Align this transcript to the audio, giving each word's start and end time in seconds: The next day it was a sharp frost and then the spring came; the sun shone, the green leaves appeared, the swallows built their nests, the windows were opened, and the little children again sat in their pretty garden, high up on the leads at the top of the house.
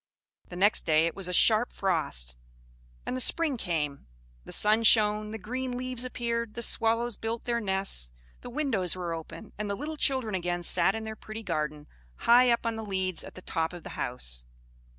The 0.49 0.55
next 0.55 0.83
day 0.87 1.05
it 1.05 1.15
was 1.15 1.27
a 1.27 1.31
sharp 1.31 1.71
frost 1.71 2.35
and 3.05 3.11
then 3.13 3.13
the 3.13 3.21
spring 3.21 3.55
came; 3.55 4.07
the 4.45 4.51
sun 4.51 4.81
shone, 4.83 5.29
the 5.31 5.37
green 5.37 5.77
leaves 5.77 6.03
appeared, 6.03 6.55
the 6.55 6.63
swallows 6.63 7.17
built 7.17 7.45
their 7.45 7.59
nests, 7.61 8.09
the 8.39 8.49
windows 8.49 8.95
were 8.95 9.13
opened, 9.13 9.53
and 9.59 9.69
the 9.69 9.75
little 9.75 9.97
children 9.97 10.33
again 10.33 10.63
sat 10.63 10.95
in 10.95 11.03
their 11.03 11.15
pretty 11.15 11.43
garden, 11.43 11.85
high 12.15 12.49
up 12.49 12.65
on 12.65 12.77
the 12.77 12.83
leads 12.83 13.23
at 13.23 13.35
the 13.35 13.43
top 13.43 13.73
of 13.73 13.83
the 13.83 13.89
house. 13.89 14.43